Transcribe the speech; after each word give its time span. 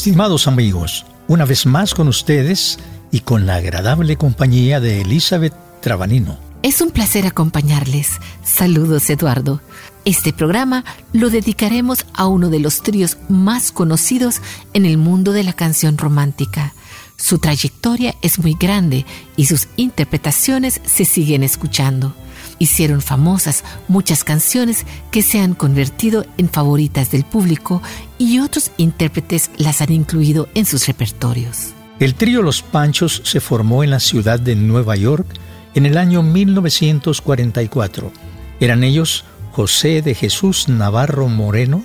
Estimados 0.00 0.46
amigos, 0.46 1.04
una 1.28 1.44
vez 1.44 1.66
más 1.66 1.92
con 1.92 2.08
ustedes 2.08 2.78
y 3.12 3.20
con 3.20 3.44
la 3.44 3.56
agradable 3.56 4.16
compañía 4.16 4.80
de 4.80 5.02
Elizabeth 5.02 5.52
Trabanino. 5.82 6.38
Es 6.62 6.80
un 6.80 6.90
placer 6.90 7.26
acompañarles. 7.26 8.12
Saludos, 8.42 9.10
Eduardo. 9.10 9.60
Este 10.06 10.32
programa 10.32 10.86
lo 11.12 11.28
dedicaremos 11.28 12.06
a 12.14 12.28
uno 12.28 12.48
de 12.48 12.60
los 12.60 12.80
tríos 12.80 13.18
más 13.28 13.72
conocidos 13.72 14.40
en 14.72 14.86
el 14.86 14.96
mundo 14.96 15.32
de 15.32 15.44
la 15.44 15.52
canción 15.52 15.98
romántica. 15.98 16.72
Su 17.18 17.38
trayectoria 17.38 18.14
es 18.22 18.38
muy 18.38 18.54
grande 18.54 19.04
y 19.36 19.44
sus 19.44 19.68
interpretaciones 19.76 20.80
se 20.86 21.04
siguen 21.04 21.42
escuchando 21.42 22.16
hicieron 22.60 23.00
famosas 23.00 23.64
muchas 23.88 24.22
canciones 24.22 24.86
que 25.10 25.22
se 25.22 25.40
han 25.40 25.54
convertido 25.54 26.24
en 26.38 26.48
favoritas 26.48 27.10
del 27.10 27.24
público 27.24 27.82
y 28.18 28.38
otros 28.38 28.70
intérpretes 28.76 29.50
las 29.56 29.80
han 29.80 29.92
incluido 29.92 30.48
en 30.54 30.66
sus 30.66 30.86
repertorios. 30.86 31.74
El 31.98 32.14
trío 32.14 32.42
Los 32.42 32.62
Panchos 32.62 33.22
se 33.24 33.40
formó 33.40 33.82
en 33.82 33.90
la 33.90 33.98
ciudad 33.98 34.38
de 34.38 34.54
Nueva 34.54 34.94
York 34.94 35.26
en 35.74 35.86
el 35.86 35.98
año 35.98 36.22
1944. 36.22 38.12
Eran 38.60 38.84
ellos 38.84 39.24
José 39.52 40.02
de 40.02 40.14
Jesús 40.14 40.68
Navarro 40.68 41.28
Moreno 41.28 41.82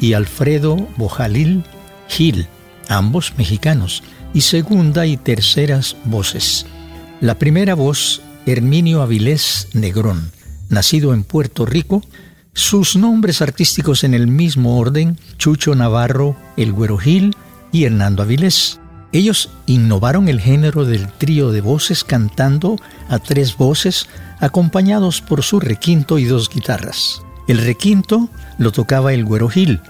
y 0.00 0.14
Alfredo 0.14 0.76
Bojalil 0.96 1.64
Gil, 2.08 2.46
ambos 2.88 3.34
mexicanos, 3.36 4.02
y 4.34 4.42
segunda 4.42 5.06
y 5.06 5.16
terceras 5.16 5.96
voces. 6.04 6.66
La 7.20 7.38
primera 7.38 7.74
voz 7.74 8.22
Herminio 8.46 9.02
Avilés 9.02 9.68
Negrón, 9.72 10.32
nacido 10.68 11.14
en 11.14 11.22
Puerto 11.22 11.64
Rico, 11.64 12.02
sus 12.54 12.96
nombres 12.96 13.40
artísticos 13.40 14.04
en 14.04 14.14
el 14.14 14.26
mismo 14.26 14.78
orden, 14.78 15.18
Chucho 15.38 15.74
Navarro, 15.74 16.36
El 16.56 16.72
Güero 16.72 16.98
Gil 16.98 17.36
y 17.70 17.84
Hernando 17.84 18.22
Avilés. 18.22 18.80
Ellos 19.12 19.50
innovaron 19.66 20.28
el 20.28 20.40
género 20.40 20.84
del 20.84 21.10
trío 21.12 21.52
de 21.52 21.60
voces 21.60 22.02
cantando 22.02 22.76
a 23.08 23.18
tres 23.18 23.56
voces 23.56 24.06
acompañados 24.40 25.20
por 25.20 25.42
su 25.42 25.60
requinto 25.60 26.18
y 26.18 26.24
dos 26.24 26.50
guitarras. 26.50 27.22
El 27.46 27.58
requinto 27.58 28.28
lo 28.58 28.72
tocaba 28.72 29.12
el 29.12 29.24
Güero 29.24 29.48
Gil. 29.48 29.80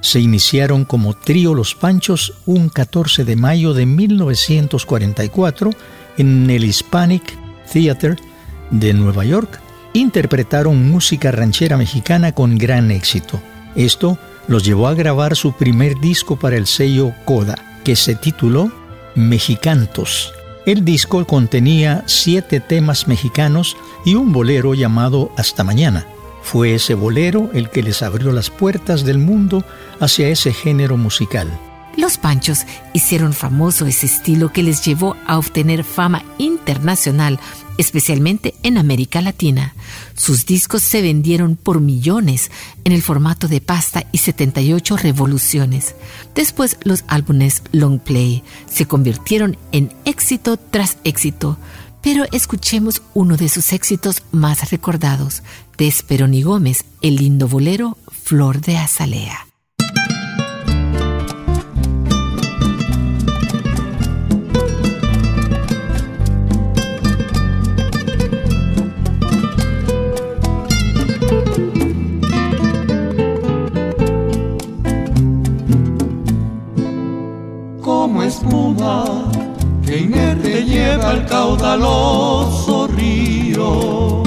Se 0.00 0.20
iniciaron 0.20 0.84
como 0.84 1.14
trío 1.14 1.54
Los 1.54 1.74
Panchos 1.74 2.34
un 2.44 2.68
14 2.68 3.24
de 3.24 3.36
mayo 3.36 3.72
de 3.72 3.86
1944 3.86 5.70
en 6.18 6.50
el 6.50 6.64
Hispanic 6.64 7.41
Theater 7.72 8.18
de 8.70 8.92
Nueva 8.92 9.24
York, 9.24 9.60
interpretaron 9.92 10.90
música 10.90 11.30
ranchera 11.30 11.76
mexicana 11.76 12.32
con 12.32 12.58
gran 12.58 12.90
éxito. 12.90 13.40
Esto 13.74 14.18
los 14.48 14.64
llevó 14.64 14.88
a 14.88 14.94
grabar 14.94 15.36
su 15.36 15.52
primer 15.52 15.98
disco 16.00 16.36
para 16.36 16.56
el 16.56 16.66
sello 16.66 17.12
Coda, 17.24 17.56
que 17.84 17.96
se 17.96 18.14
tituló 18.14 18.72
Mexicantos. 19.14 20.32
El 20.66 20.84
disco 20.84 21.26
contenía 21.26 22.04
siete 22.06 22.60
temas 22.60 23.08
mexicanos 23.08 23.76
y 24.04 24.14
un 24.14 24.32
bolero 24.32 24.74
llamado 24.74 25.32
Hasta 25.36 25.64
Mañana. 25.64 26.06
Fue 26.42 26.74
ese 26.74 26.94
bolero 26.94 27.50
el 27.52 27.70
que 27.70 27.82
les 27.82 28.02
abrió 28.02 28.32
las 28.32 28.50
puertas 28.50 29.04
del 29.04 29.18
mundo 29.18 29.64
hacia 30.00 30.28
ese 30.28 30.52
género 30.52 30.96
musical. 30.96 31.48
Los 31.96 32.16
Panchos 32.16 32.60
hicieron 32.94 33.32
famoso 33.32 33.86
ese 33.86 34.06
estilo 34.06 34.50
que 34.50 34.62
les 34.62 34.84
llevó 34.84 35.16
a 35.26 35.38
obtener 35.38 35.84
fama 35.84 36.22
internacional 36.38 37.38
especialmente 37.78 38.54
en 38.62 38.78
América 38.78 39.20
Latina. 39.20 39.74
Sus 40.14 40.46
discos 40.46 40.82
se 40.82 41.02
vendieron 41.02 41.56
por 41.56 41.80
millones 41.80 42.50
en 42.84 42.92
el 42.92 43.02
formato 43.02 43.48
de 43.48 43.60
pasta 43.60 44.06
y 44.12 44.18
78 44.18 44.96
revoluciones. 44.96 45.94
Después 46.34 46.76
los 46.84 47.04
álbumes 47.08 47.62
long 47.72 47.98
play 47.98 48.42
se 48.70 48.86
convirtieron 48.86 49.56
en 49.72 49.92
éxito 50.04 50.56
tras 50.56 50.98
éxito, 51.04 51.58
pero 52.02 52.24
escuchemos 52.32 53.02
uno 53.14 53.36
de 53.36 53.48
sus 53.48 53.72
éxitos 53.72 54.22
más 54.32 54.70
recordados, 54.70 55.42
de 55.78 55.86
Esperoni 55.88 56.42
Gómez, 56.42 56.84
el 57.00 57.16
lindo 57.16 57.48
bolero 57.48 57.96
Flor 58.10 58.60
de 58.60 58.76
Azalea. 58.76 59.51
Lleva 80.92 81.12
el 81.12 81.24
caudaloso 81.26 82.88
río. 82.88 84.22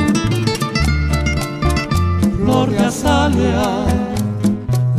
Flor 2.37 2.69
de 2.69 2.79
azalea, 2.79 3.85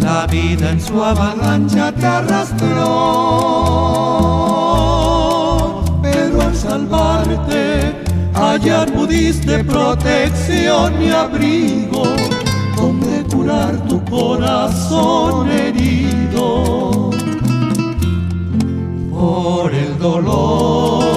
la 0.01 0.27
vida 0.27 0.71
en 0.71 0.81
su 0.81 1.03
avalancha 1.03 1.93
te 1.93 2.07
arrastró, 2.07 2.85
pero 6.03 6.43
al 6.43 6.57
salvarte 6.57 7.95
hallar 8.35 8.93
pudiste 8.93 9.65
protección 9.65 11.03
y 11.03 11.11
abrigo, 11.11 12.05
donde 12.77 13.25
curar 13.33 13.77
tu 13.89 14.05
corazón 14.05 15.51
herido 15.51 17.11
por 19.11 19.75
el 19.75 19.99
dolor. 19.99 21.16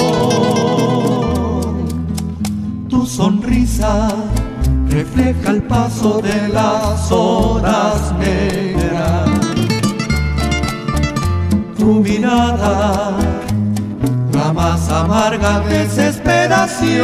Sonrisa 3.09 4.07
refleja 4.87 5.49
el 5.49 5.63
paso 5.63 6.21
de 6.21 6.47
las 6.49 7.11
horas 7.11 8.13
negras. 8.19 9.29
Tu 11.77 11.85
mirada, 11.85 13.17
la 14.31 14.53
más 14.53 14.89
amarga 14.89 15.59
desesperación. 15.61 16.99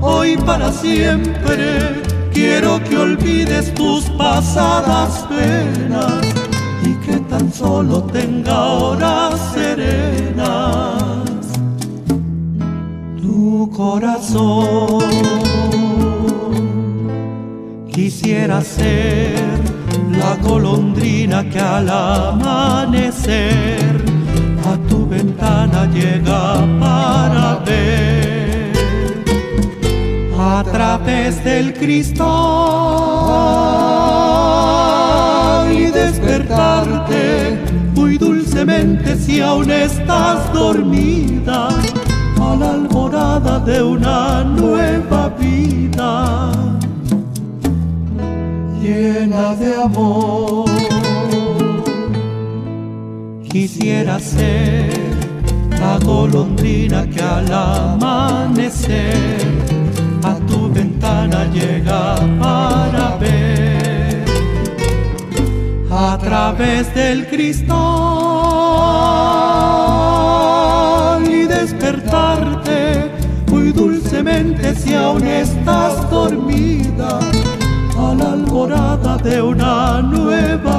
Hoy 0.00 0.36
para 0.36 0.70
siempre 0.70 2.00
quiero 2.32 2.82
que 2.84 2.96
olvides 2.96 3.74
tus 3.74 4.04
pasadas 4.10 5.26
penas 5.28 6.24
y 6.84 6.94
que 7.04 7.16
tan 7.28 7.52
solo 7.52 8.04
tenga 8.04 8.66
horas 8.66 9.34
serenas 9.52 11.07
corazón. 13.78 14.98
Quisiera 17.92 18.60
ser 18.60 19.38
la 20.20 20.34
golondrina 20.42 21.48
que 21.48 21.60
al 21.60 21.88
amanecer 21.88 23.22
a 24.70 24.76
tu 24.88 25.06
ventana 25.06 25.86
llega 25.92 26.42
para 26.80 27.62
ver 27.66 28.72
a 30.36 30.64
través 30.72 31.44
del 31.44 31.72
cristal 31.74 32.26
y 35.72 35.86
despertarte 36.02 37.56
muy 37.94 38.18
dulcemente 38.18 39.16
si 39.16 39.40
aún 39.40 39.70
estás 39.70 40.52
dormida 40.52 41.68
la 42.58 42.72
alborada 42.72 43.60
de 43.60 43.82
una 43.82 44.44
nueva 44.44 45.28
vida 45.38 46.50
llena 48.80 49.54
de 49.54 49.74
amor. 49.74 50.68
Quisiera 53.50 54.18
ser 54.18 54.90
la 55.80 55.98
golondrina 56.04 57.08
que 57.08 57.22
al 57.22 57.52
amanecer 57.52 59.38
a 60.22 60.34
tu 60.46 60.70
ventana 60.70 61.46
llega 61.52 62.16
para 62.40 63.16
ver 63.16 64.24
a 65.90 66.18
través 66.18 66.94
del 66.94 67.26
cristal 67.28 69.47
despertarte 71.88 73.10
muy 73.50 73.72
dulcemente 73.72 74.74
si 74.74 74.94
aún 74.94 75.26
estás 75.26 76.10
dormida 76.10 77.18
a 77.96 78.14
la 78.14 78.32
alborada 78.32 79.16
de 79.16 79.40
una 79.40 80.02
nueva 80.02 80.77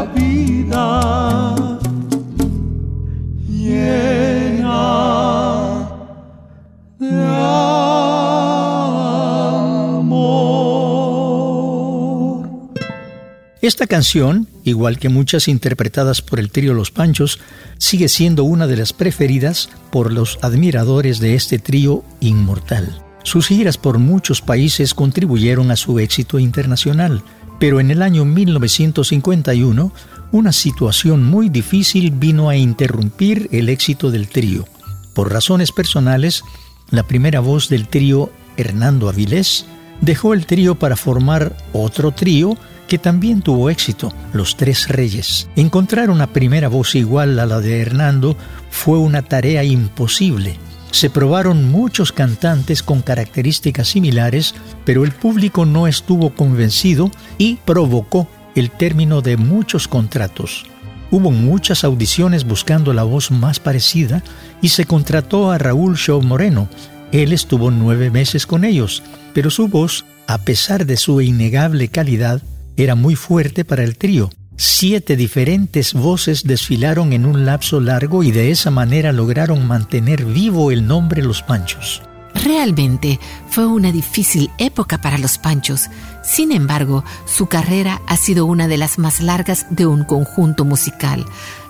Esta 13.69 13.85
canción, 13.85 14.47
igual 14.63 14.97
que 14.97 15.09
muchas 15.09 15.47
interpretadas 15.47 16.23
por 16.23 16.39
el 16.39 16.49
trío 16.49 16.73
Los 16.73 16.89
Panchos, 16.89 17.39
sigue 17.77 18.09
siendo 18.09 18.43
una 18.43 18.65
de 18.65 18.75
las 18.75 18.93
preferidas 18.93 19.69
por 19.91 20.11
los 20.11 20.39
admiradores 20.41 21.19
de 21.19 21.35
este 21.35 21.59
trío 21.59 22.03
inmortal. 22.19 22.99
Sus 23.21 23.45
giras 23.45 23.77
por 23.77 23.99
muchos 23.99 24.41
países 24.41 24.95
contribuyeron 24.95 25.69
a 25.69 25.75
su 25.75 25.99
éxito 25.99 26.39
internacional, 26.39 27.21
pero 27.59 27.79
en 27.79 27.91
el 27.91 28.01
año 28.01 28.25
1951 28.25 29.93
una 30.31 30.51
situación 30.51 31.23
muy 31.23 31.49
difícil 31.49 32.09
vino 32.09 32.49
a 32.49 32.55
interrumpir 32.55 33.49
el 33.51 33.69
éxito 33.69 34.09
del 34.09 34.29
trío. 34.29 34.65
Por 35.13 35.31
razones 35.31 35.71
personales, 35.71 36.43
la 36.89 37.03
primera 37.03 37.39
voz 37.39 37.69
del 37.69 37.87
trío, 37.87 38.31
Hernando 38.57 39.09
Avilés, 39.09 39.67
dejó 40.01 40.33
el 40.33 40.47
trío 40.47 40.73
para 40.73 40.95
formar 40.95 41.55
otro 41.71 42.11
trío 42.13 42.57
que 42.89 42.97
también 42.97 43.41
tuvo 43.41 43.69
éxito, 43.69 44.11
Los 44.33 44.57
Tres 44.57 44.89
Reyes. 44.89 45.47
Encontrar 45.55 46.09
una 46.09 46.27
primera 46.27 46.67
voz 46.67 46.95
igual 46.95 47.39
a 47.39 47.45
la 47.45 47.61
de 47.61 47.79
Hernando 47.79 48.35
fue 48.69 48.97
una 48.97 49.21
tarea 49.21 49.63
imposible. 49.63 50.57
Se 50.91 51.11
probaron 51.11 51.71
muchos 51.71 52.11
cantantes 52.11 52.81
con 52.81 53.01
características 53.01 53.87
similares, 53.87 54.55
pero 54.85 55.05
el 55.05 55.11
público 55.11 55.65
no 55.65 55.87
estuvo 55.87 56.31
convencido 56.31 57.11
y 57.37 57.57
provocó 57.63 58.27
el 58.55 58.71
término 58.71 59.21
de 59.21 59.37
muchos 59.37 59.87
contratos. 59.87 60.65
Hubo 61.11 61.29
muchas 61.29 61.83
audiciones 61.83 62.43
buscando 62.43 62.91
la 62.93 63.03
voz 63.03 63.29
más 63.29 63.59
parecida 63.59 64.23
y 64.63 64.69
se 64.69 64.85
contrató 64.85 65.51
a 65.51 65.59
Raúl 65.59 65.95
Shaw 65.95 66.23
Moreno. 66.23 66.67
Él 67.11 67.33
estuvo 67.33 67.69
nueve 67.69 68.09
meses 68.09 68.47
con 68.47 68.63
ellos, 68.63 69.03
pero 69.33 69.51
su 69.51 69.67
voz, 69.67 70.05
a 70.25 70.39
pesar 70.39 70.87
de 70.87 70.97
su 70.97 71.21
innegable 71.21 71.87
calidad, 71.87 72.41
era 72.83 72.95
muy 72.95 73.15
fuerte 73.15 73.65
para 73.65 73.83
el 73.83 73.97
trío. 73.97 74.29
Siete 74.55 75.15
diferentes 75.15 75.93
voces 75.93 76.43
desfilaron 76.43 77.13
en 77.13 77.25
un 77.25 77.45
lapso 77.45 77.79
largo 77.79 78.23
y 78.23 78.31
de 78.31 78.51
esa 78.51 78.71
manera 78.71 79.13
lograron 79.13 79.65
mantener 79.65 80.25
vivo 80.25 80.71
el 80.71 80.85
nombre 80.85 81.21
Los 81.21 81.41
Panchos. 81.41 82.01
Realmente 82.43 83.19
fue 83.49 83.65
una 83.65 83.91
difícil 83.91 84.49
época 84.57 84.99
para 85.01 85.17
los 85.17 85.37
Panchos. 85.37 85.87
Sin 86.23 86.51
embargo, 86.51 87.03
su 87.25 87.47
carrera 87.47 88.01
ha 88.07 88.17
sido 88.17 88.45
una 88.45 88.67
de 88.67 88.77
las 88.77 88.99
más 88.99 89.21
largas 89.21 89.65
de 89.69 89.85
un 89.85 90.03
conjunto 90.03 90.65
musical. 90.65 91.25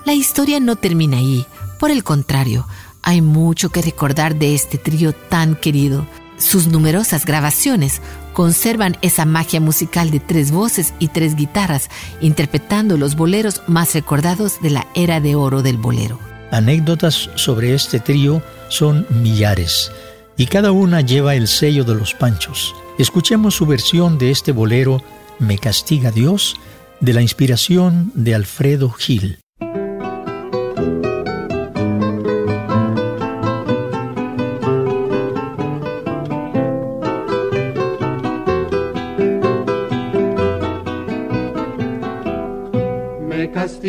La 0.05 0.13
historia 0.13 0.59
no 0.59 0.75
termina 0.75 1.17
ahí. 1.17 1.45
Por 1.79 1.91
el 1.91 2.03
contrario, 2.03 2.67
hay 3.03 3.21
mucho 3.21 3.69
que 3.69 3.81
recordar 3.81 4.35
de 4.35 4.53
este 4.53 4.77
trío 4.77 5.13
tan 5.13 5.55
querido. 5.55 6.05
Sus 6.37 6.67
numerosas 6.67 7.25
grabaciones 7.25 8.01
conservan 8.39 8.95
esa 9.01 9.25
magia 9.25 9.59
musical 9.59 10.11
de 10.11 10.21
tres 10.21 10.51
voces 10.53 10.93
y 10.97 11.09
tres 11.09 11.35
guitarras, 11.35 11.89
interpretando 12.21 12.95
los 12.95 13.17
boleros 13.17 13.61
más 13.67 13.93
recordados 13.93 14.61
de 14.61 14.69
la 14.69 14.87
era 14.95 15.19
de 15.19 15.35
oro 15.35 15.61
del 15.61 15.75
bolero. 15.75 16.17
Anécdotas 16.49 17.29
sobre 17.35 17.73
este 17.73 17.99
trío 17.99 18.41
son 18.69 19.05
millares 19.09 19.91
y 20.37 20.45
cada 20.45 20.71
una 20.71 21.01
lleva 21.01 21.35
el 21.35 21.49
sello 21.49 21.83
de 21.83 21.95
los 21.95 22.13
panchos. 22.13 22.73
Escuchemos 22.97 23.55
su 23.55 23.65
versión 23.65 24.17
de 24.17 24.31
este 24.31 24.53
bolero 24.53 25.03
Me 25.37 25.57
castiga 25.57 26.09
Dios, 26.09 26.55
de 27.01 27.11
la 27.11 27.21
inspiración 27.21 28.09
de 28.15 28.35
Alfredo 28.35 28.89
Gil. 28.89 29.39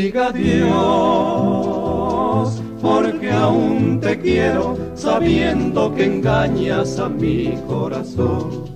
Castiga 0.01 0.33
Dios, 0.33 0.71
porque 2.81 3.31
aún 3.31 4.01
te 4.01 4.19
quiero 4.19 4.79
sabiendo 4.95 5.95
que 5.95 6.07
engañas 6.07 6.99
a 6.99 7.11
mi 7.11 7.59
corazón. 7.67 8.71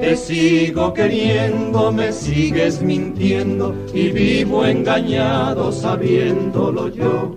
Te 0.00 0.16
sigo 0.16 0.94
queriendo, 0.94 1.92
me 1.92 2.12
sigues 2.12 2.80
mintiendo 2.82 3.74
y 3.92 4.08
vivo 4.08 4.64
engañado 4.64 5.70
sabiéndolo 5.70 6.88
yo. 6.88 7.36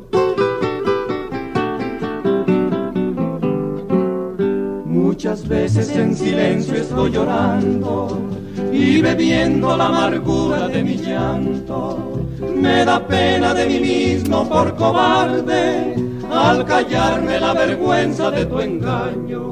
Muchas 4.85 5.45
veces 5.47 5.89
en 5.95 6.15
silencio 6.15 6.75
estoy 6.75 7.11
llorando 7.11 8.32
y 8.73 9.01
bebiendo 9.01 9.77
la 9.77 9.85
amargura 9.85 10.67
de 10.67 10.83
mi 10.83 10.95
llanto. 10.95 12.25
Me 12.55 12.83
da 12.83 13.05
pena 13.05 13.53
de 13.53 13.67
mí 13.67 13.79
mismo 13.79 14.49
por 14.49 14.75
cobarde 14.75 15.95
al 16.31 16.65
callarme 16.65 17.39
la 17.39 17.53
vergüenza 17.53 18.31
de 18.31 18.47
tu 18.47 18.59
engaño. 18.59 19.51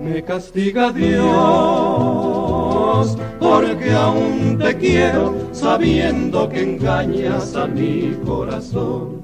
Me 0.00 0.22
castiga 0.22 0.92
Dios 0.92 1.18
porque 3.40 3.92
aún 3.92 4.56
te 4.58 4.76
quiero 4.76 5.34
sabiendo 5.50 6.48
que 6.48 6.62
engañas 6.62 7.56
a 7.56 7.66
mi 7.66 8.16
corazón 8.24 9.21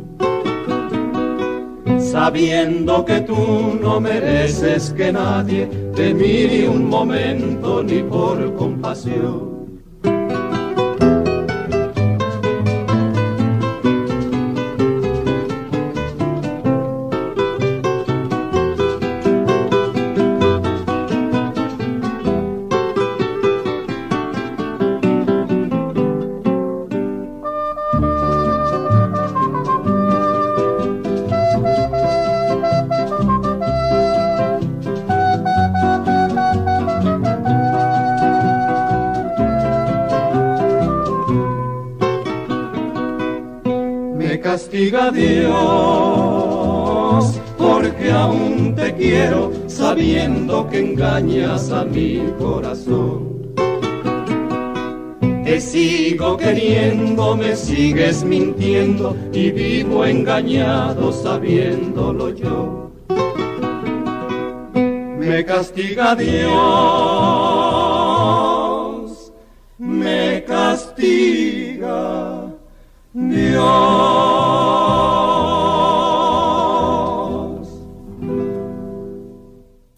sabiendo 2.01 3.05
que 3.05 3.21
tú 3.21 3.79
no 3.81 4.01
mereces 4.01 4.93
que 4.97 5.13
nadie 5.13 5.67
te 5.95 6.15
mire 6.15 6.69
un 6.69 6.89
momento 6.89 7.83
ni 7.83 8.03
por 8.03 8.55
compasión. 8.55 9.58
Castiga 44.51 45.11
Dios, 45.11 45.53
porque 47.59 48.11
aún 48.11 48.75
te 48.75 48.95
quiero 48.95 49.53
sabiendo 49.67 50.67
que 50.71 50.79
engañas 50.81 51.71
a 51.71 51.85
mi 51.85 52.33
corazón. 52.39 53.53
Te 55.45 55.61
sigo 55.61 56.39
queriendo, 56.39 57.37
me 57.37 57.55
sigues 57.57 58.25
mintiendo 58.25 59.15
y 59.35 59.51
vivo 59.51 60.07
engañado 60.07 61.13
sabiéndolo 61.13 62.31
yo. 62.31 62.91
Me 65.19 65.45
castiga 65.45 66.15
Dios, 66.15 66.49
me 69.77 70.43
castiga 70.45 72.38
Dios. 73.15 73.59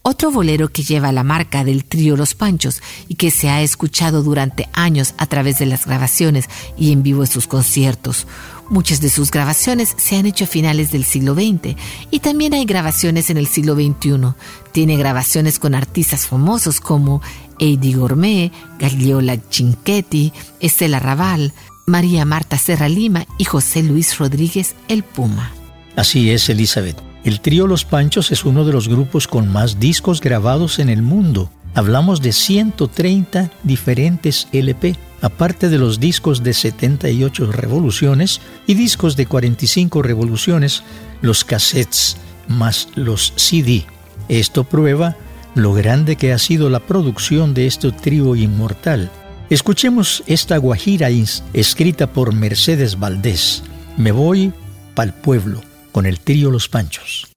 Otro 0.03 0.31
bolero 0.31 0.69
que 0.69 0.83
lleva 0.83 1.11
la 1.11 1.23
marca 1.23 1.63
del 1.63 1.85
trío 1.85 2.15
Los 2.15 2.35
Panchos 2.35 2.81
y 3.07 3.15
que 3.15 3.31
se 3.31 3.49
ha 3.49 3.61
escuchado 3.61 4.23
durante 4.23 4.69
años 4.73 5.13
a 5.17 5.25
través 5.25 5.59
de 5.59 5.65
las 5.65 5.85
grabaciones 5.85 6.49
y 6.77 6.91
en 6.91 7.03
vivo 7.03 7.23
en 7.23 7.29
sus 7.29 7.47
conciertos. 7.47 8.27
Muchas 8.69 9.01
de 9.01 9.09
sus 9.09 9.31
grabaciones 9.31 9.93
se 9.97 10.15
han 10.15 10.25
hecho 10.25 10.45
a 10.45 10.47
finales 10.47 10.91
del 10.91 11.03
siglo 11.03 11.33
XX 11.33 11.75
y 12.09 12.19
también 12.19 12.53
hay 12.53 12.65
grabaciones 12.65 13.29
en 13.29 13.37
el 13.37 13.47
siglo 13.47 13.75
XXI. 13.75 14.33
Tiene 14.71 14.95
grabaciones 14.95 15.59
con 15.59 15.75
artistas 15.75 16.27
famosos 16.27 16.79
como 16.79 17.21
Eddie 17.59 17.95
Gourmet, 17.95 18.51
Gagliola 18.79 19.37
Cinquetti, 19.49 20.33
Estela 20.59 20.99
Raval, 20.99 21.53
María 21.91 22.23
Marta 22.25 22.57
Serra 22.57 22.87
Lima 22.87 23.25
y 23.37 23.43
José 23.43 23.83
Luis 23.83 24.17
Rodríguez 24.17 24.75
El 24.87 25.03
Puma. 25.03 25.51
Así 25.95 26.31
es, 26.31 26.49
Elizabeth. 26.49 26.97
El 27.25 27.41
trío 27.41 27.67
Los 27.67 27.83
Panchos 27.85 28.31
es 28.31 28.45
uno 28.45 28.65
de 28.65 28.71
los 28.71 28.87
grupos 28.87 29.27
con 29.27 29.51
más 29.51 29.79
discos 29.79 30.21
grabados 30.21 30.79
en 30.79 30.89
el 30.89 31.01
mundo. 31.01 31.51
Hablamos 31.75 32.21
de 32.21 32.31
130 32.31 33.51
diferentes 33.63 34.47
LP, 34.53 34.95
aparte 35.21 35.67
de 35.69 35.77
los 35.77 35.99
discos 35.99 36.43
de 36.43 36.53
78 36.53 37.51
revoluciones 37.51 38.41
y 38.67 38.73
discos 38.73 39.15
de 39.17 39.25
45 39.25 40.01
revoluciones, 40.01 40.83
los 41.21 41.43
cassettes 41.43 42.17
más 42.47 42.87
los 42.95 43.33
CD. 43.35 43.85
Esto 44.29 44.63
prueba 44.63 45.17
lo 45.55 45.73
grande 45.73 46.15
que 46.15 46.31
ha 46.31 46.37
sido 46.37 46.69
la 46.69 46.79
producción 46.79 47.53
de 47.53 47.67
este 47.67 47.91
trío 47.91 48.35
inmortal. 48.35 49.11
Escuchemos 49.51 50.23
esta 50.27 50.55
guajira 50.55 51.07
escrita 51.51 52.07
por 52.07 52.33
Mercedes 52.33 52.97
Valdés. 52.97 53.63
Me 53.97 54.13
voy 54.13 54.53
pa'l 54.95 55.11
pueblo 55.11 55.59
con 55.91 56.05
el 56.05 56.21
trío 56.21 56.49
Los 56.51 56.69
Panchos. 56.69 57.27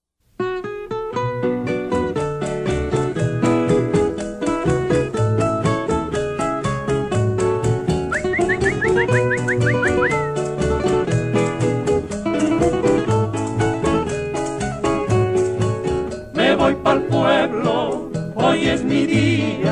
Me 16.33 16.55
voy 16.55 16.75
pa'l 16.75 17.01
pueblo, 17.07 18.09
hoy 18.35 18.67
es 18.67 18.85
mi 18.85 19.05
día. 19.05 19.64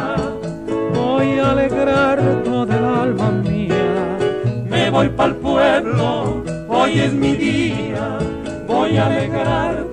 Voy 5.04 5.10
pa'l 5.10 5.36
pueblo, 5.36 6.44
hoy 6.70 7.00
es 7.00 7.14
mi 7.14 7.36
día. 7.36 8.18
Voy 8.68 8.98
a 8.98 9.08
alegrar 9.08 9.93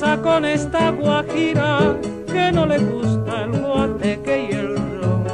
con 0.00 0.44
esta 0.44 0.90
guajira 0.90 1.96
que 2.26 2.50
no 2.50 2.66
le 2.66 2.78
gusta 2.78 3.44
el 3.44 3.52
guateque 3.60 4.48
y 4.50 4.54
el 4.54 4.76
ron. 5.00 5.24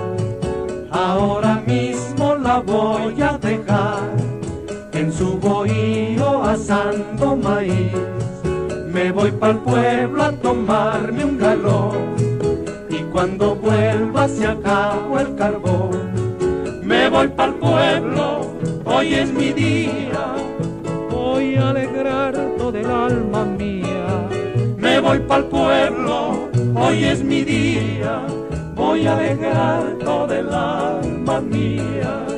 Ahora 0.91 1.63
mismo 1.67 2.35
la 2.35 2.59
voy 2.61 3.23
a 3.23 3.39
dejar 3.39 4.03
en 4.93 5.11
su 5.13 5.39
bohío 5.39 6.45
asando 6.45 7.37
maíz. 7.37 7.93
Me 8.93 9.11
voy 9.13 9.31
pa'l 9.31 9.59
pueblo 9.61 10.25
a 10.25 10.33
tomarme 10.33 11.25
un 11.25 11.39
galón 11.39 12.17
y 12.91 12.99
cuando 13.13 13.55
vuelva 13.55 14.29
se 14.29 14.47
acabó 14.47 15.21
el 15.21 15.35
carbón. 15.37 15.91
Me 16.83 17.09
voy 17.09 17.29
pa'l 17.29 17.55
pueblo, 17.55 18.41
hoy 18.85 19.15
es 19.15 19.33
mi 19.33 19.53
día, 19.53 20.35
voy 21.11 21.55
a 21.57 21.71
alegrar 21.71 22.35
todo 22.59 22.77
el 22.77 22.91
alma 22.91 23.45
mía. 23.45 23.70
Voy 25.11 25.19
pa'l 25.27 25.45
pueblo, 25.47 26.49
hoy 26.77 27.03
es 27.03 27.25
mi 27.25 27.43
día, 27.43 28.25
voy 28.77 29.09
a 29.09 29.19
alegrar 29.19 29.99
todo 30.05 30.33
el 30.33 30.49
alma 30.55 31.41
mía. 31.41 32.30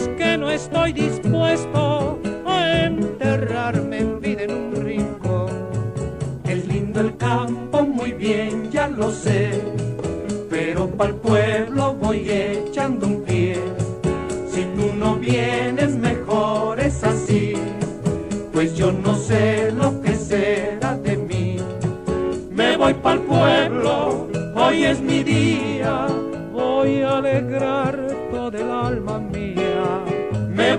Que 0.00 0.38
no 0.38 0.50
estoy 0.50 0.94
dispuesto 0.94 2.18
a 2.46 2.84
enterrarme 2.84 3.98
en 3.98 4.20
vida 4.20 4.44
en 4.44 4.52
un 4.52 4.74
rincón. 4.74 5.50
Es 6.44 6.66
lindo 6.66 7.00
el 7.00 7.14
campo, 7.18 7.82
muy 7.82 8.12
bien, 8.12 8.70
ya 8.70 8.88
lo 8.88 9.10
sé. 9.10 9.50
Pero 10.48 10.88
pa'l 10.88 11.14
pueblo 11.16 11.94
voy 11.94 12.26
echando 12.30 13.06
un 13.06 13.22
pie. 13.22 13.56
Si 14.50 14.62
tú 14.76 14.94
no 14.96 15.16
vienes, 15.16 15.94
mejor 15.96 16.80
es 16.80 17.04
así. 17.04 17.52
Pues 18.50 18.74
yo 18.74 18.92
no 18.92 19.14
sé 19.14 19.72
lo 19.72 20.00
que 20.00 20.14
será 20.16 20.96
de 20.96 21.18
mí. 21.18 21.58
Me 22.50 22.78
voy 22.78 22.94
pa'l 22.94 23.20
pueblo, 23.20 24.26
hoy 24.54 24.84
es 24.84 25.00
mi 25.00 25.22
día. 25.22 26.06
Voy 26.50 27.02
a 27.02 27.18
alegrar 27.18 28.01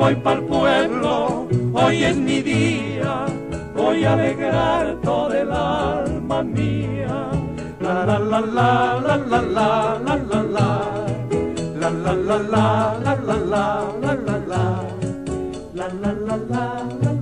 voy 0.03 0.15
pa'l 0.15 0.41
pueblo, 0.43 1.47
hoy 1.73 2.03
es 2.03 2.17
mi 2.17 2.41
día. 2.41 3.25
Voy 3.73 4.03
a 4.03 4.13
alegrar 4.13 4.97
todo 5.01 5.33
el 5.33 5.49
alma 5.49 6.43
mía. 6.43 7.29
La 7.79 8.05
la 8.05 8.19
la 8.19 8.41
la 8.41 8.77
la 9.07 9.17
la 9.31 9.41
la. 9.55 9.69
La 11.81 11.89
la 11.89 12.13
la 12.27 12.37
la 12.53 12.65
la 13.03 13.15
la 13.25 13.37
la 13.49 13.69
la 14.01 14.13
la 14.27 14.37
la. 14.51 14.63
La 15.73 15.87
la 16.01 16.11
la 16.27 16.37
la 16.37 16.53
la 16.53 16.67
la 16.67 16.77
la 17.01 17.12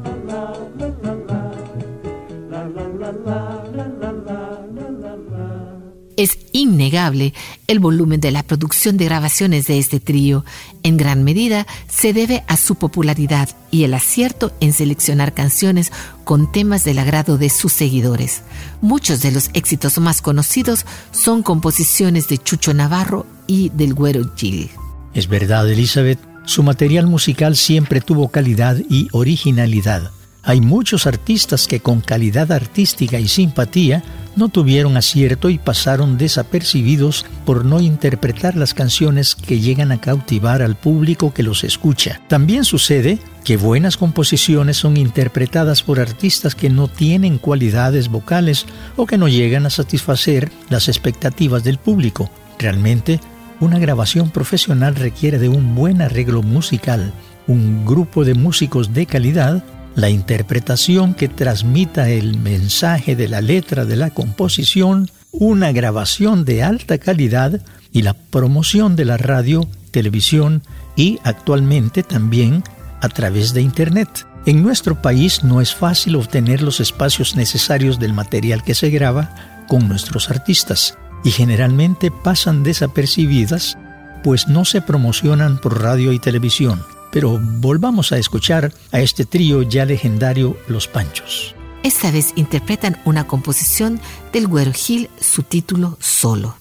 innegable 6.54 7.34
el 7.68 7.80
volumen 7.80 8.20
de 8.20 8.32
la 8.32 8.44
producción 8.44 8.98
de 8.98 9.06
grabaciones 9.06 9.68
de 9.68 9.80
este 9.80 10.00
trío. 10.00 10.46
En 10.84 10.98
gran 10.98 11.24
medida 11.24 11.68
se 11.88 12.14
debe 12.14 12.44
a 12.48 12.58
su 12.58 12.76
popularidad 12.76 13.50
y 13.72 13.84
el 13.84 13.94
acierto 13.94 14.54
en 14.60 14.74
seleccionar 14.74 15.34
canciones 15.34 15.92
con 16.24 16.52
temas 16.52 16.84
del 16.84 17.00
agrado 17.00 17.38
de 17.38 17.50
sus 17.50 17.74
seguidores. 17.74 18.44
Muchos 18.82 19.22
de 19.22 19.32
los 19.32 19.50
éxitos 19.54 19.98
más 20.00 20.22
conocidos 20.22 20.86
son 21.12 21.44
composiciones 21.44 22.28
de 22.28 22.38
Chucho 22.38 22.74
Navarro 22.74 23.26
y 23.48 23.70
del 23.70 23.94
Güero 23.94 24.34
Gil. 24.36 24.70
Es 25.14 25.28
verdad, 25.28 25.70
Elizabeth, 25.70 26.20
su 26.46 26.64
material 26.64 27.08
musical 27.08 27.56
siempre 27.56 28.02
tuvo 28.02 28.30
calidad 28.30 28.78
y 28.90 29.08
originalidad. 29.12 30.12
Hay 30.44 30.60
muchos 30.60 31.06
artistas 31.06 31.68
que 31.68 31.82
con 31.82 32.02
calidad 32.02 32.52
artística 32.52 33.20
y 33.20 33.28
simpatía 33.28 34.04
no 34.36 34.50
tuvieron 34.50 34.98
acierto 34.98 35.50
y 35.50 35.58
pasaron 35.58 36.18
desapercibidos 36.18 37.26
por 37.46 37.66
no 37.66 37.80
interpretar 37.82 38.56
las 38.56 38.74
canciones 38.74 39.36
que 39.36 39.60
llegan 39.60 39.92
a 39.92 40.00
cautivar 40.00 40.62
al 40.62 40.76
público 40.76 41.34
que 41.34 41.44
los 41.44 41.64
escucha. 41.64 42.22
También 42.28 42.64
sucede 42.64 43.20
que 43.44 43.58
buenas 43.58 43.98
composiciones 43.98 44.78
son 44.78 44.98
interpretadas 44.98 45.84
por 45.84 46.00
artistas 46.00 46.56
que 46.56 46.70
no 46.70 46.88
tienen 46.88 47.38
cualidades 47.38 48.10
vocales 48.10 48.66
o 48.96 49.06
que 49.06 49.18
no 49.18 49.28
llegan 49.28 49.66
a 49.66 49.70
satisfacer 49.70 50.52
las 50.70 50.88
expectativas 50.88 51.64
del 51.64 51.78
público. 51.78 52.30
Realmente, 52.60 53.20
una 53.60 53.80
grabación 53.80 54.30
profesional 54.30 54.96
requiere 54.96 55.40
de 55.40 55.50
un 55.50 55.76
buen 55.76 56.02
arreglo 56.02 56.42
musical, 56.42 57.14
un 57.48 57.86
grupo 57.86 58.24
de 58.24 58.34
músicos 58.34 58.94
de 58.94 59.06
calidad 59.06 59.64
la 59.96 60.10
interpretación 60.10 61.14
que 61.14 61.28
transmita 61.28 62.10
el 62.10 62.38
mensaje 62.38 63.16
de 63.16 63.28
la 63.28 63.42
letra 63.42 63.86
de 63.86 63.96
la 63.96 64.10
composición, 64.10 65.10
una 65.32 65.72
grabación 65.72 66.46
de 66.46 66.64
alta 66.64 66.98
calidad 66.98 67.62
y 67.92 68.04
la 68.04 68.14
promoción 68.14 68.96
de 68.96 69.06
la 69.06 69.18
radio, 69.18 69.68
televisión 69.92 70.64
y 70.96 71.20
actualmente 71.24 72.04
también 72.04 72.64
a 73.02 73.10
través 73.10 73.54
de 73.54 73.62
Internet. 73.62 74.26
En 74.46 74.64
nuestro 74.64 75.02
país 75.02 75.44
no 75.44 75.62
es 75.62 75.76
fácil 75.76 76.16
obtener 76.16 76.62
los 76.62 76.80
espacios 76.80 77.36
necesarios 77.36 78.00
del 78.00 78.14
material 78.14 78.64
que 78.64 78.76
se 78.76 78.90
graba 78.90 79.64
con 79.68 79.88
nuestros 79.88 80.30
artistas 80.30 80.98
y 81.24 81.32
generalmente 81.32 82.12
pasan 82.12 82.64
desapercibidas 82.64 83.78
pues 84.24 84.48
no 84.48 84.66
se 84.66 84.82
promocionan 84.82 85.58
por 85.58 85.82
radio 85.82 86.12
y 86.12 86.20
televisión. 86.20 86.82
Pero 87.12 87.40
volvamos 87.42 88.12
a 88.12 88.18
escuchar 88.18 88.74
a 88.92 89.00
este 89.00 89.26
trío 89.26 89.62
ya 89.62 89.86
legendario 89.86 90.58
Los 90.68 90.88
Panchos. 90.88 91.56
Esta 91.84 92.12
vez 92.12 92.34
interpretan 92.36 93.02
una 93.06 93.28
composición 93.28 94.00
del 94.32 94.48
Güero 94.48 94.72
Gil, 94.72 95.10
su 95.20 95.44
título 95.44 95.98
Solo. 96.00 96.61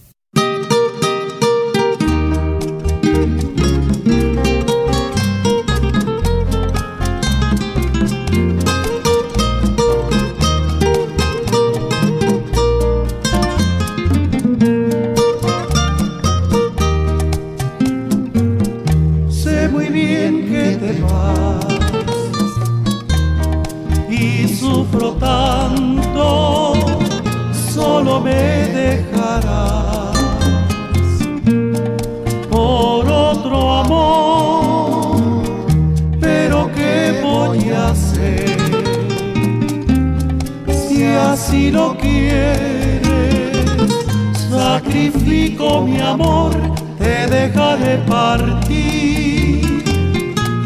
Mi 45.82 46.00
amor, 46.00 46.50
te 46.98 47.26
dejaré 47.26 47.98
partir 47.98 49.84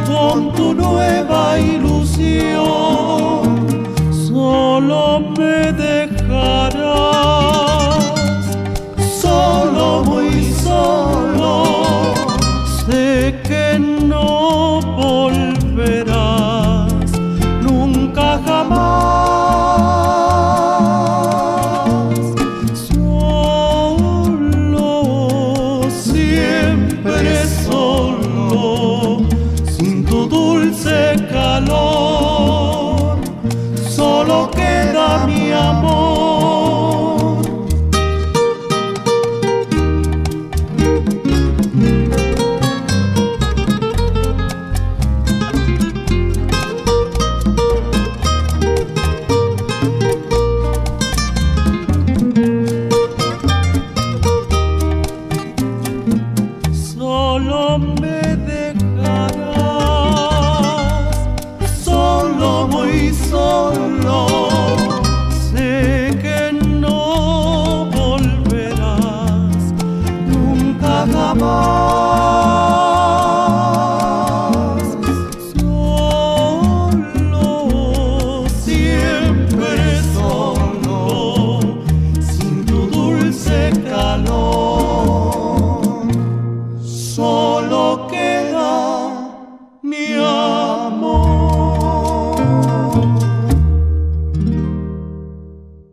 con 0.07 0.53
tu 0.53 0.75
nueva 0.75 1.59
ilusión. 1.59 2.65
Solo 4.11 5.21
me 5.37 5.73
dejarás, 5.73 6.04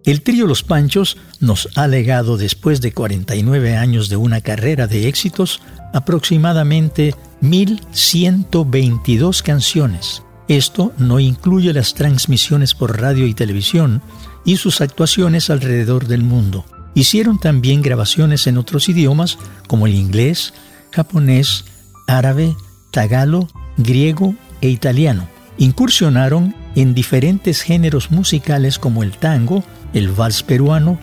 El 0.03 0.23
trío 0.23 0.47
Los 0.47 0.63
Panchos 0.63 1.17
nos 1.39 1.69
ha 1.75 1.87
legado 1.87 2.37
después 2.37 2.81
de 2.81 2.91
49 2.91 3.77
años 3.77 4.09
de 4.09 4.17
una 4.17 4.41
carrera 4.41 4.87
de 4.87 5.07
éxitos 5.07 5.61
aproximadamente 5.93 7.13
1.122 7.41 9.43
canciones. 9.43 10.23
Esto 10.47 10.91
no 10.97 11.19
incluye 11.19 11.71
las 11.71 11.93
transmisiones 11.93 12.73
por 12.73 12.99
radio 12.99 13.27
y 13.27 13.35
televisión 13.35 14.01
y 14.43 14.57
sus 14.57 14.81
actuaciones 14.81 15.51
alrededor 15.51 16.07
del 16.07 16.23
mundo. 16.23 16.65
Hicieron 16.93 17.39
también 17.39 17.81
grabaciones 17.81 18.47
en 18.47 18.57
otros 18.57 18.89
idiomas 18.89 19.37
como 19.67 19.87
el 19.87 19.95
inglés, 19.95 20.53
japonés, 20.91 21.63
árabe, 22.07 22.55
tagalo, 22.91 23.47
griego 23.77 24.35
e 24.61 24.69
italiano. 24.69 25.27
Incursionaron 25.57 26.55
en 26.75 26.93
diferentes 26.93 27.61
géneros 27.61 28.11
musicales 28.11 28.79
como 28.79 29.03
el 29.03 29.11
tango, 29.11 29.63
el 29.93 30.10
vals 30.10 30.43
peruano, 30.43 30.97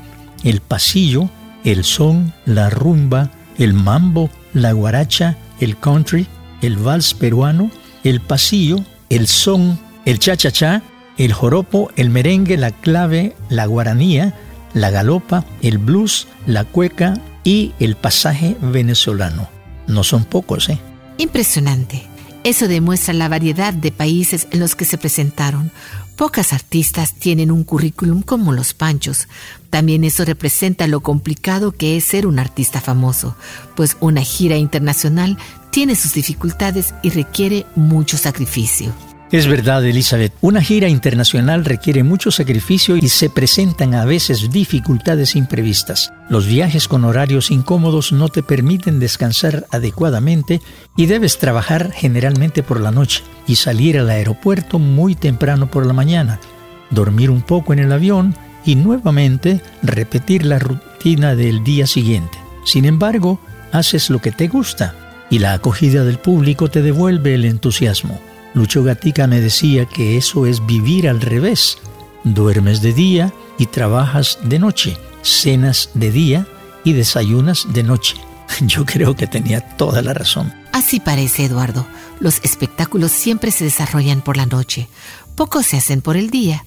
el 0.44 0.60
pasillo, 0.60 1.30
el 1.64 1.84
son, 1.84 2.32
la 2.46 2.70
rumba, 2.70 3.30
el 3.58 3.72
mambo, 3.72 4.30
la 4.54 4.72
guaracha, 4.72 5.36
el 5.60 5.76
country, 5.76 6.26
el 6.62 6.76
vals 6.76 7.14
peruano, 7.14 7.70
el 8.04 8.20
pasillo, 8.20 8.78
el 9.10 9.26
son, 9.26 9.78
el 10.04 10.18
cha-cha-cha, 10.18 10.82
el 11.16 11.32
joropo, 11.32 11.90
el 11.96 12.10
merengue, 12.10 12.56
la 12.56 12.70
clave, 12.70 13.36
la 13.48 13.66
guaranía, 13.66 14.34
la 14.74 14.90
galopa, 14.90 15.44
el 15.62 15.78
blues, 15.78 16.28
la 16.46 16.64
cueca 16.64 17.14
y 17.44 17.72
el 17.80 17.96
pasaje 17.96 18.56
venezolano. 18.60 19.48
No 19.86 20.04
son 20.04 20.24
pocos, 20.24 20.68
¿eh? 20.68 20.78
Impresionante. 21.18 22.06
Eso 22.48 22.66
demuestra 22.66 23.12
la 23.12 23.28
variedad 23.28 23.74
de 23.74 23.92
países 23.92 24.48
en 24.50 24.60
los 24.60 24.74
que 24.74 24.86
se 24.86 24.96
presentaron. 24.96 25.70
Pocas 26.16 26.54
artistas 26.54 27.12
tienen 27.12 27.50
un 27.50 27.62
currículum 27.62 28.22
como 28.22 28.54
los 28.54 28.72
Panchos. 28.72 29.28
También 29.68 30.02
eso 30.02 30.24
representa 30.24 30.86
lo 30.86 31.00
complicado 31.00 31.72
que 31.72 31.98
es 31.98 32.04
ser 32.04 32.26
un 32.26 32.38
artista 32.38 32.80
famoso, 32.80 33.36
pues 33.76 33.98
una 34.00 34.22
gira 34.22 34.56
internacional 34.56 35.36
tiene 35.68 35.94
sus 35.94 36.14
dificultades 36.14 36.94
y 37.02 37.10
requiere 37.10 37.66
mucho 37.76 38.16
sacrificio. 38.16 38.94
Es 39.30 39.46
verdad, 39.46 39.84
Elizabeth, 39.84 40.32
una 40.40 40.62
gira 40.62 40.88
internacional 40.88 41.66
requiere 41.66 42.02
mucho 42.02 42.30
sacrificio 42.30 42.96
y 42.96 43.10
se 43.10 43.28
presentan 43.28 43.94
a 43.94 44.06
veces 44.06 44.50
dificultades 44.50 45.36
imprevistas. 45.36 46.10
Los 46.30 46.46
viajes 46.46 46.88
con 46.88 47.04
horarios 47.04 47.50
incómodos 47.50 48.10
no 48.10 48.30
te 48.30 48.42
permiten 48.42 48.98
descansar 48.98 49.66
adecuadamente 49.70 50.62
y 50.96 51.04
debes 51.04 51.36
trabajar 51.36 51.92
generalmente 51.92 52.62
por 52.62 52.80
la 52.80 52.90
noche 52.90 53.22
y 53.46 53.56
salir 53.56 53.98
al 53.98 54.08
aeropuerto 54.08 54.78
muy 54.78 55.14
temprano 55.14 55.70
por 55.70 55.84
la 55.84 55.92
mañana, 55.92 56.40
dormir 56.88 57.28
un 57.28 57.42
poco 57.42 57.74
en 57.74 57.80
el 57.80 57.92
avión 57.92 58.34
y 58.64 58.76
nuevamente 58.76 59.60
repetir 59.82 60.46
la 60.46 60.58
rutina 60.58 61.34
del 61.34 61.62
día 61.64 61.86
siguiente. 61.86 62.38
Sin 62.64 62.86
embargo, 62.86 63.38
haces 63.72 64.08
lo 64.08 64.20
que 64.20 64.32
te 64.32 64.48
gusta 64.48 64.94
y 65.28 65.38
la 65.38 65.52
acogida 65.52 66.04
del 66.04 66.18
público 66.18 66.70
te 66.70 66.80
devuelve 66.80 67.34
el 67.34 67.44
entusiasmo. 67.44 68.18
Lucho 68.54 68.82
Gatica 68.82 69.26
me 69.26 69.40
decía 69.40 69.86
que 69.86 70.16
eso 70.16 70.46
es 70.46 70.64
vivir 70.66 71.08
al 71.08 71.20
revés. 71.20 71.78
Duermes 72.24 72.82
de 72.82 72.92
día 72.92 73.32
y 73.58 73.66
trabajas 73.66 74.38
de 74.42 74.58
noche, 74.58 74.96
cenas 75.22 75.90
de 75.94 76.10
día 76.10 76.46
y 76.84 76.92
desayunas 76.92 77.66
de 77.72 77.82
noche. 77.82 78.16
Yo 78.60 78.84
creo 78.84 79.14
que 79.14 79.26
tenía 79.26 79.60
toda 79.60 80.02
la 80.02 80.14
razón. 80.14 80.52
Así 80.72 81.00
parece, 81.00 81.44
Eduardo. 81.44 81.86
Los 82.20 82.40
espectáculos 82.42 83.12
siempre 83.12 83.50
se 83.50 83.64
desarrollan 83.64 84.22
por 84.22 84.36
la 84.36 84.46
noche. 84.46 84.88
Pocos 85.36 85.66
se 85.66 85.76
hacen 85.76 86.00
por 86.00 86.16
el 86.16 86.30
día. 86.30 86.64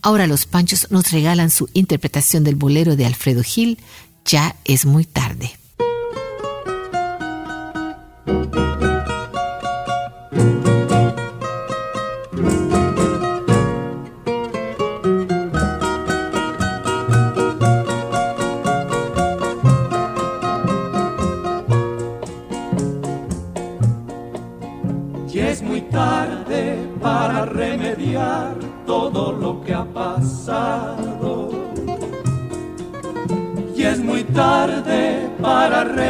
Ahora 0.00 0.26
los 0.26 0.46
Panchos 0.46 0.90
nos 0.90 1.10
regalan 1.10 1.50
su 1.50 1.68
interpretación 1.74 2.44
del 2.44 2.56
bolero 2.56 2.96
de 2.96 3.06
Alfredo 3.06 3.42
Gil. 3.42 3.78
Ya 4.24 4.56
es 4.64 4.86
muy 4.86 5.04
tarde. 5.04 5.52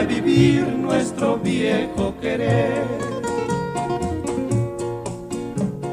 Revivir 0.06 0.68
nuestro 0.68 1.38
viejo 1.38 2.14
querer. 2.20 2.84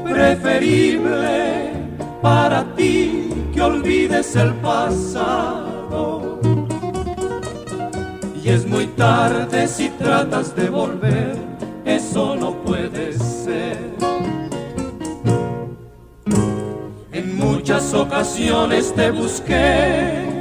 Preferible 0.04 1.72
para 2.20 2.64
ti 2.74 3.30
que 3.54 3.62
olvides 3.62 4.36
el 4.36 4.52
pasado. 4.56 6.40
Y 8.42 8.48
es 8.48 8.66
muy 8.66 8.86
tarde 8.88 9.66
si 9.66 9.88
tratas 9.88 10.54
de 10.54 10.68
volver, 10.68 11.36
eso 11.84 12.36
no 12.36 12.52
puede 12.52 13.14
ser. 13.14 13.78
En 17.12 17.36
muchas 17.36 17.94
ocasiones 17.94 18.92
te 18.94 19.10
busqué 19.10 20.31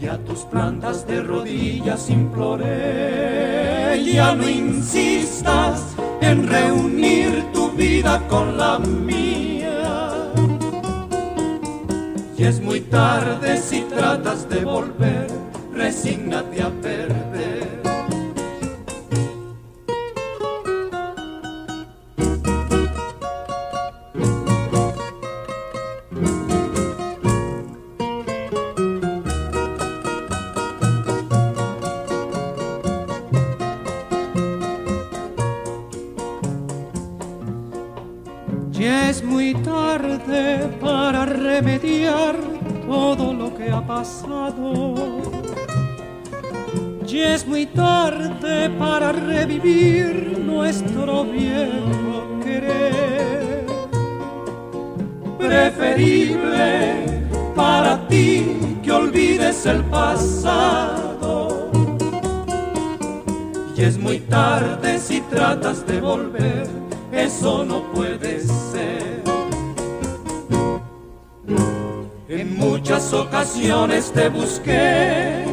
y 0.00 0.06
a 0.06 0.16
tus 0.18 0.40
plantas 0.40 1.06
de 1.06 1.20
rodillas 1.22 2.08
imploré. 2.08 4.02
Ya 4.04 4.34
no 4.34 4.48
insistas 4.48 5.94
en 6.20 6.48
reunir 6.48 7.44
tu 7.52 7.70
vida 7.72 8.26
con 8.28 8.56
la 8.56 8.78
mía. 8.78 10.32
Y 12.36 12.44
es 12.44 12.60
muy 12.60 12.80
tarde 12.80 13.58
si 13.58 13.82
tratas 13.82 14.48
de 14.48 14.64
volver, 14.64 15.26
resígnate 15.74 16.62
a 16.62 16.70
perder. 16.70 17.29
Ya 47.06 47.34
es 47.34 47.46
muy 47.46 47.66
tarde 47.66 48.70
para 48.78 49.10
revivir 49.10 50.38
nuestro 50.38 51.24
viejo 51.24 52.40
querer. 52.42 53.66
Preferible 55.38 57.26
para 57.56 58.06
ti 58.08 58.78
que 58.82 58.92
olvides 58.92 59.66
el 59.66 59.82
pasado. 59.84 61.70
Y 63.76 63.82
es 63.82 63.98
muy 63.98 64.20
tarde 64.20 64.98
si 64.98 65.20
tratas 65.22 65.86
de 65.86 66.00
volver, 66.00 66.68
eso 67.12 67.64
no 67.64 67.82
puede 67.92 68.40
ser. 68.40 69.19
Muchas 72.60 73.12
ocasiones 73.12 74.12
te 74.12 74.28
busqué 74.28 75.44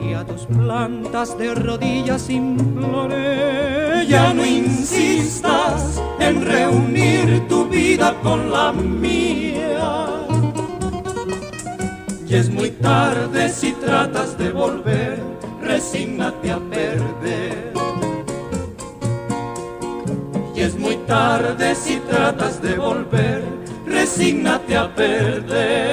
y 0.00 0.14
a 0.14 0.24
tus 0.24 0.46
plantas 0.46 1.36
de 1.36 1.54
rodillas 1.54 2.30
imploré. 2.30 4.06
Ya 4.06 4.32
no 4.32 4.46
insistas 4.46 6.00
en 6.20 6.46
reunir 6.46 7.46
tu 7.48 7.66
vida 7.68 8.14
con 8.22 8.50
la 8.50 8.72
mía. 8.72 10.06
Y 12.26 12.34
es 12.34 12.48
muy 12.50 12.70
tarde 12.70 13.48
si 13.48 13.72
tratas 13.72 14.38
de 14.38 14.50
volver, 14.50 15.18
resígnate 15.62 16.50
a 16.50 16.58
perder. 16.58 17.72
Y 20.54 20.60
es 20.60 20.78
muy 20.78 20.96
tarde 21.06 21.74
si 21.74 21.96
tratas 22.00 22.60
de 22.60 22.76
volver, 22.76 23.42
resígnate 24.08 24.76
a 24.76 24.94
perder. 24.94 25.88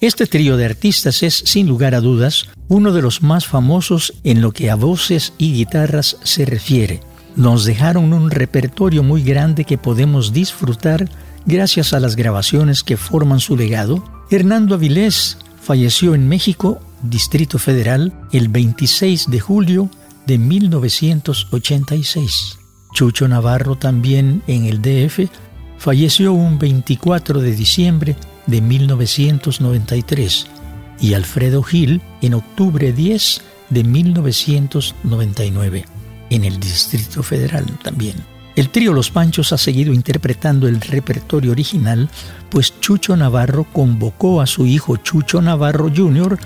Este 0.00 0.26
trío 0.26 0.56
de 0.56 0.64
artistas 0.66 1.22
es, 1.22 1.34
sin 1.34 1.66
lugar 1.66 1.94
a 1.94 2.00
dudas, 2.00 2.48
uno 2.68 2.92
de 2.92 3.02
los 3.02 3.22
más 3.22 3.46
famosos 3.46 4.14
en 4.24 4.42
lo 4.42 4.52
que 4.52 4.70
a 4.70 4.76
voces 4.76 5.32
y 5.38 5.54
guitarras 5.54 6.18
se 6.22 6.44
refiere. 6.44 7.00
Nos 7.36 7.64
dejaron 7.64 8.12
un 8.12 8.30
repertorio 8.30 9.02
muy 9.02 9.22
grande 9.22 9.64
que 9.64 9.78
podemos 9.78 10.32
disfrutar 10.32 11.08
gracias 11.46 11.94
a 11.94 12.00
las 12.00 12.14
grabaciones 12.14 12.84
que 12.84 12.98
forman 12.98 13.40
su 13.40 13.56
legado. 13.56 14.04
Hernando 14.30 14.74
Avilés 14.74 15.38
falleció 15.60 16.14
en 16.14 16.28
México, 16.28 16.80
Distrito 17.02 17.58
Federal, 17.58 18.12
el 18.32 18.48
26 18.48 19.30
de 19.30 19.40
julio 19.40 19.90
de 20.26 20.38
1986. 20.38 22.57
Chucho 22.98 23.28
Navarro 23.28 23.76
también 23.76 24.42
en 24.48 24.64
el 24.64 24.82
DF 24.82 25.30
falleció 25.78 26.32
un 26.32 26.58
24 26.58 27.40
de 27.40 27.54
diciembre 27.54 28.16
de 28.48 28.60
1993 28.60 30.48
y 30.98 31.14
Alfredo 31.14 31.62
Gil 31.62 32.02
en 32.22 32.34
octubre 32.34 32.92
10 32.92 33.40
de 33.70 33.84
1999 33.84 35.84
en 36.30 36.44
el 36.44 36.58
Distrito 36.58 37.22
Federal 37.22 37.66
también. 37.84 38.16
El 38.56 38.70
trío 38.70 38.92
Los 38.92 39.12
Panchos 39.12 39.52
ha 39.52 39.58
seguido 39.58 39.92
interpretando 39.92 40.66
el 40.66 40.80
repertorio 40.80 41.52
original, 41.52 42.10
pues 42.50 42.80
Chucho 42.80 43.16
Navarro 43.16 43.62
convocó 43.72 44.40
a 44.40 44.48
su 44.48 44.66
hijo 44.66 44.96
Chucho 44.96 45.40
Navarro 45.40 45.88
Jr 45.96 46.36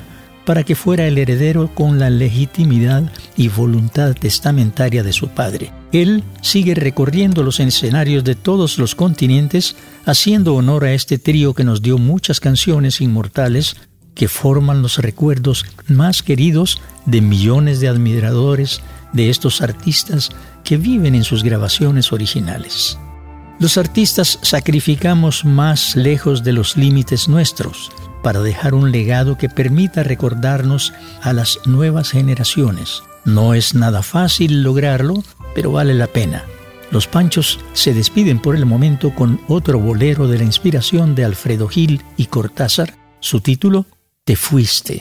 para 0.44 0.64
que 0.64 0.74
fuera 0.74 1.06
el 1.06 1.16
heredero 1.16 1.74
con 1.74 1.98
la 1.98 2.10
legitimidad 2.10 3.10
y 3.38 3.48
voluntad 3.48 4.14
testamentaria 4.14 5.02
de 5.02 5.14
su 5.14 5.28
padre. 5.28 5.72
Él 5.92 6.24
sigue 6.40 6.74
recorriendo 6.74 7.42
los 7.42 7.61
escenarios 7.61 8.24
de 8.24 8.35
todos 8.35 8.78
los 8.78 8.94
continentes, 8.94 9.76
haciendo 10.07 10.55
honor 10.55 10.85
a 10.85 10.94
este 10.94 11.18
trío 11.18 11.52
que 11.52 11.64
nos 11.64 11.83
dio 11.83 11.98
muchas 11.98 12.40
canciones 12.40 13.00
inmortales 13.00 13.76
que 14.14 14.28
forman 14.28 14.83
los 14.83 14.98
recuerdos 14.98 15.66
más 15.88 16.22
queridos 16.22 16.81
de 17.07 17.20
millones 17.20 17.81
de 17.81 17.88
admiradores 17.88 18.81
de 19.12 19.28
estos 19.28 19.61
artistas 19.61 20.31
que 20.64 20.78
viven 20.78 21.14
en 21.14 21.24
sus 21.24 21.42
grabaciones 21.42 22.12
originales. 22.12 22.98
Los 23.59 23.76
artistas 23.76 24.38
sacrificamos 24.42 25.44
más 25.44 25.94
lejos 25.94 26.42
de 26.42 26.52
los 26.52 26.76
límites 26.76 27.28
nuestros, 27.28 27.92
para 28.22 28.40
dejar 28.40 28.74
un 28.74 28.92
legado 28.92 29.37
que 29.37 29.48
permita 29.48 30.02
recordarnos 30.02 30.92
a 31.22 31.33
las 31.33 31.59
nuevas 31.66 32.11
generaciones. 32.11 33.02
No 33.24 33.55
es 33.55 33.74
nada 33.74 34.02
fácil 34.02 34.62
lograrlo, 34.62 35.22
pero 35.54 35.72
vale 35.72 35.94
la 35.94 36.06
pena. 36.06 36.44
Los 36.90 37.06
Panchos 37.06 37.58
se 37.72 37.94
despiden 37.94 38.38
por 38.38 38.54
el 38.54 38.66
momento 38.66 39.14
con 39.14 39.40
otro 39.48 39.78
bolero 39.78 40.28
de 40.28 40.36
la 40.36 40.44
inspiración 40.44 41.14
de 41.14 41.24
Alfredo 41.24 41.66
Gil 41.68 42.02
y 42.18 42.26
Cortázar, 42.26 42.94
su 43.18 43.40
título, 43.40 43.86
Te 44.24 44.36
fuiste. 44.36 45.00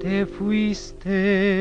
Te 0.00 0.26
fuiste 0.26 1.52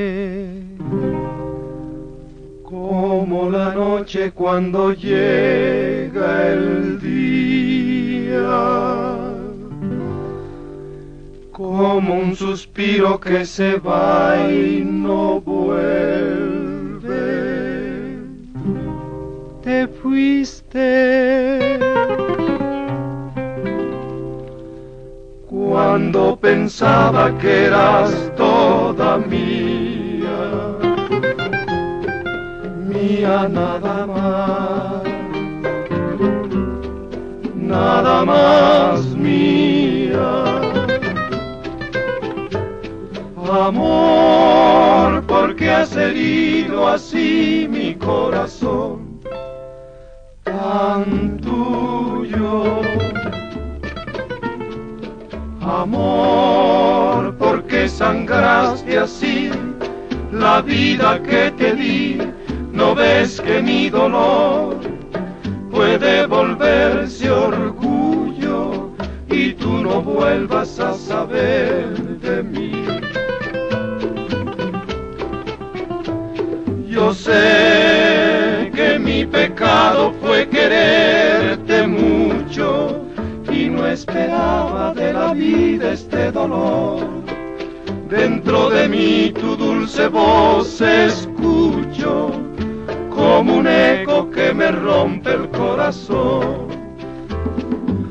la 3.50 3.74
noche 3.74 4.32
cuando 4.32 4.92
llega 4.92 6.48
el 6.50 7.00
día, 7.00 8.40
como 11.52 12.16
un 12.16 12.36
suspiro 12.36 13.20
que 13.20 13.46
se 13.46 13.78
va 13.78 14.36
y 14.50 14.84
no 14.86 15.42
vuelve. 15.42 16.32
Te 19.64 19.88
fuiste. 19.88 21.80
Cuando 25.50 26.36
pensaba 26.36 27.38
que 27.38 27.66
eras 27.66 28.32
toda 28.36 29.18
mía 29.18 29.91
nada 33.02 34.06
más, 34.06 35.04
nada 37.56 38.26
más 38.26 39.06
mía. 39.16 40.44
Amor, 43.52 45.24
porque 45.28 45.72
has 45.72 45.96
herido 45.96 46.88
así 46.88 47.68
mi 47.70 47.96
corazón, 47.96 49.20
tan 50.44 51.38
tuyo. 51.40 52.82
Amor, 55.62 57.36
porque 57.38 57.90
sangraste 57.90 58.98
así 58.98 59.50
la 60.32 60.62
vida 60.62 61.22
que 61.24 61.52
te 61.52 61.74
di 61.76 62.18
¿No 62.82 62.96
ves 62.96 63.40
que 63.40 63.62
mi 63.62 63.92
dolor 63.92 64.76
puede 65.70 66.26
volverse 66.26 67.30
orgullo 67.30 68.90
y 69.30 69.54
tú 69.54 69.84
no 69.84 70.02
vuelvas 70.02 70.80
a 70.80 70.96
saber 70.96 71.96
de 72.26 72.42
mí? 72.42 72.72
Yo 76.90 77.14
sé 77.14 78.72
que 78.74 78.98
mi 78.98 79.28
pecado 79.28 80.12
fue 80.20 80.50
quererte 80.50 81.86
mucho 81.86 83.00
y 83.54 83.70
no 83.70 83.86
esperaba 83.86 84.92
de 84.96 85.14
la 85.14 85.34
vida 85.36 85.92
este 85.92 86.32
dolor. 86.32 87.08
Dentro 88.10 88.72
de 88.72 88.90
mí 88.90 89.32
tu 89.40 89.56
dulce 89.56 90.08
voz 90.08 90.82
escucho 90.82 92.41
como 93.22 93.58
un 93.58 93.68
eco 93.68 94.32
que 94.32 94.52
me 94.52 94.72
rompe 94.72 95.32
el 95.32 95.48
corazón. 95.50 96.68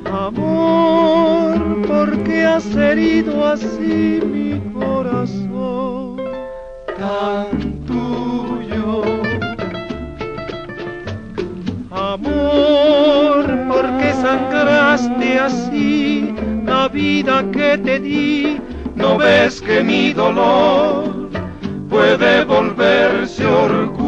Amor, 0.05 1.59
porque 1.87 2.45
has 2.47 2.67
herido 2.77 3.45
así 3.45 4.21
mi 4.35 4.61
corazón 4.73 6.17
tan 6.99 7.51
tuyo. 7.89 9.03
Amor, 11.91 13.45
porque 13.69 14.13
sangraste 14.13 15.39
así 15.41 16.35
la 16.65 16.87
vida 16.89 17.45
que 17.51 17.79
te 17.79 17.99
di. 17.99 18.61
No 18.95 19.19
ves 19.19 19.61
que 19.61 19.83
mi 19.83 20.13
dolor 20.13 21.31
puede 21.89 22.45
volverse 22.45 23.45
orgullo 23.45 24.00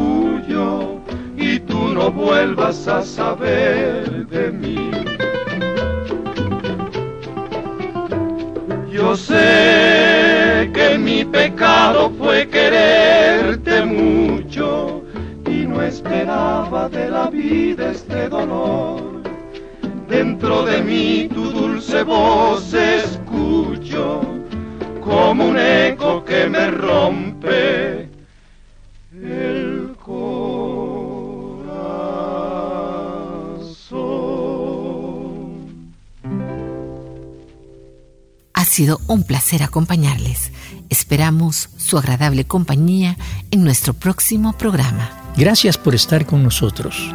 no 1.92 2.10
vuelvas 2.10 2.88
a 2.88 3.02
saber 3.02 4.26
de 4.26 4.50
mí. 4.50 4.90
Yo 8.90 9.16
sé 9.16 10.70
que 10.72 10.98
mi 10.98 11.24
pecado 11.24 12.10
fue 12.18 12.48
quererte 12.48 13.84
mucho 13.84 15.02
y 15.46 15.66
no 15.66 15.82
esperaba 15.82 16.88
de 16.88 17.10
la 17.10 17.28
vida 17.28 17.90
este 17.90 18.28
dolor. 18.28 19.22
Dentro 20.08 20.64
de 20.64 20.82
mí 20.82 21.28
tu 21.32 21.50
dulce 21.50 22.02
voz 22.02 22.72
escucho 22.74 24.20
como 25.04 25.48
un 25.48 25.58
eco 25.58 26.24
que 26.24 26.48
me 26.48 26.70
rompe 26.70 28.11
sido 38.72 39.00
un 39.06 39.22
placer 39.22 39.62
acompañarles. 39.62 40.50
Esperamos 40.88 41.68
su 41.76 41.98
agradable 41.98 42.44
compañía 42.44 43.16
en 43.50 43.64
nuestro 43.64 43.94
próximo 43.94 44.54
programa. 44.54 45.32
Gracias 45.36 45.78
por 45.78 45.94
estar 45.94 46.26
con 46.26 46.42
nosotros. 46.42 47.14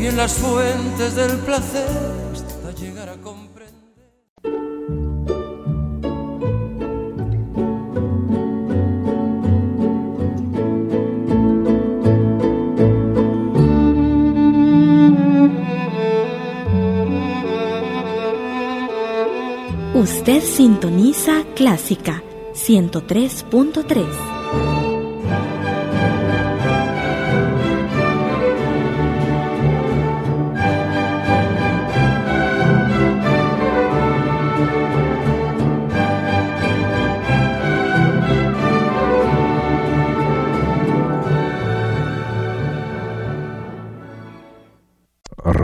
Bebí 0.00 0.08
en 0.08 0.16
las 0.16 0.32
fuentes 0.32 1.14
del 1.14 1.36
placer 1.40 1.86
hasta 2.32 2.72
llegar 2.72 3.10
a 3.10 3.16
comprender. 3.16 3.70
Usted 19.94 20.42
sintoniza 20.42 21.44
Clásica 21.54 22.22
103.3. 22.54 24.89